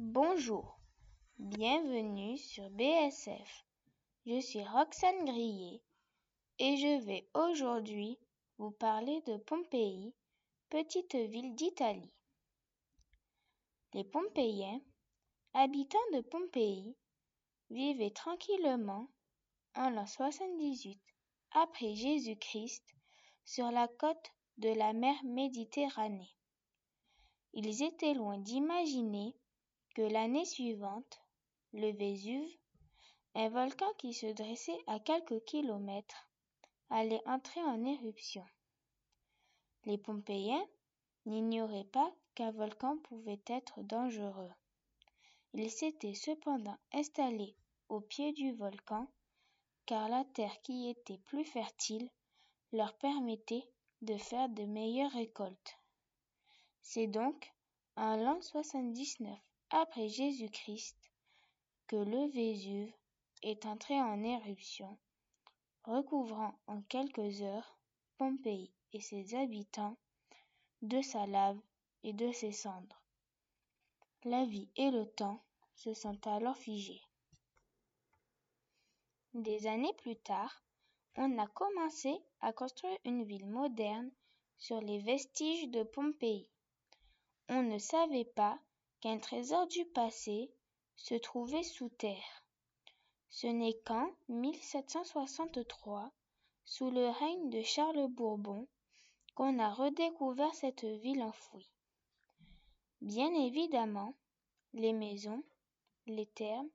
[0.00, 0.78] Bonjour,
[1.40, 3.66] bienvenue sur BSF.
[4.26, 5.82] Je suis Roxane Grillet
[6.60, 8.16] et je vais aujourd'hui
[8.58, 10.14] vous parler de Pompéi,
[10.70, 12.12] petite ville d'Italie.
[13.92, 14.80] Les Pompéiens,
[15.52, 16.96] habitants de Pompéi,
[17.68, 19.10] vivaient tranquillement
[19.74, 21.02] en l'an 78
[21.50, 22.84] après Jésus-Christ
[23.44, 26.36] sur la côte de la mer Méditerranée.
[27.52, 29.34] Ils étaient loin d'imaginer
[30.02, 31.20] l'année suivante,
[31.72, 32.56] le Vésuve,
[33.34, 36.28] un volcan qui se dressait à quelques kilomètres,
[36.90, 38.44] allait entrer en éruption.
[39.84, 40.66] Les Pompéiens
[41.26, 44.50] n'ignoraient pas qu'un volcan pouvait être dangereux.
[45.54, 47.56] Ils s'étaient cependant installés
[47.88, 49.08] au pied du volcan
[49.86, 52.10] car la terre qui était plus fertile
[52.72, 53.66] leur permettait
[54.02, 55.78] de faire de meilleures récoltes.
[56.82, 57.52] C'est donc
[57.96, 60.96] en l'an 79 après Jésus-Christ
[61.86, 62.92] que le Vésuve
[63.42, 64.98] est entré en éruption,
[65.84, 67.78] recouvrant en quelques heures
[68.16, 69.96] Pompéi et ses habitants
[70.82, 71.58] de sa lave
[72.02, 73.02] et de ses cendres.
[74.24, 75.42] La vie et le temps
[75.74, 77.02] se sont alors figés.
[79.34, 80.62] Des années plus tard,
[81.16, 84.10] on a commencé à construire une ville moderne
[84.56, 86.48] sur les vestiges de Pompéi.
[87.48, 88.58] On ne savait pas
[89.00, 90.50] qu'un trésor du passé
[90.96, 92.42] se trouvait sous terre.
[93.30, 96.10] Ce n'est qu'en 1763,
[96.64, 98.66] sous le règne de Charles Bourbon,
[99.34, 101.70] qu'on a redécouvert cette ville enfouie.
[103.00, 104.14] Bien évidemment,
[104.72, 105.44] les maisons,
[106.06, 106.70] les thermes,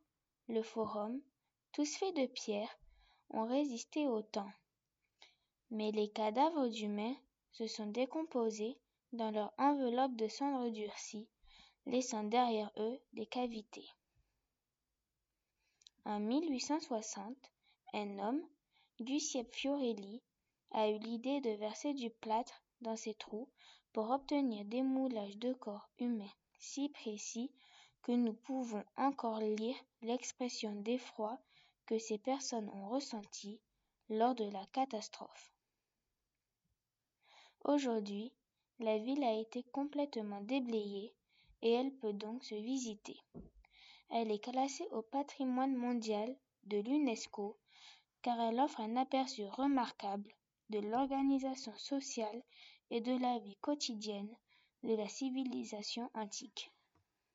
[0.48, 1.22] le forum,
[1.74, 2.80] tous faits de pierre,
[3.32, 4.52] ont résisté au temps.
[5.72, 7.16] Mais les cadavres d'humains
[7.52, 8.78] se sont décomposés
[9.12, 11.28] dans leur enveloppe de cendres durcies
[11.86, 13.88] laissant derrière eux des cavités.
[16.06, 17.36] En 1860,
[17.94, 18.42] un homme,
[19.00, 20.22] Giuseppe Fiorelli,
[20.71, 23.49] a eu l'idée de verser du plâtre dans ces trous
[23.94, 27.52] pour obtenir des moulages de corps humains si précis
[28.02, 31.39] que nous pouvons encore lire l'expression d'effroi
[31.86, 33.61] que ces personnes ont ressenti
[34.10, 35.54] lors de la catastrophe.
[37.64, 38.33] Aujourd'hui,
[38.80, 41.14] la ville a été complètement déblayée
[41.64, 43.18] et elle peut donc se visiter.
[44.10, 46.36] Elle est classée au patrimoine mondial
[46.66, 47.58] de l'UNESCO
[48.22, 50.30] car elle offre un aperçu remarquable
[50.70, 52.44] de l'organisation sociale
[52.92, 54.36] et de la vie quotidienne
[54.84, 56.73] de la civilisation antique.